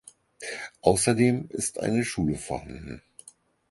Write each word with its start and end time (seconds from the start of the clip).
Außerdem 0.81 1.45
ist 1.49 1.79
eine 1.79 2.03
Schule 2.03 2.35
vorhanden. 2.35 3.03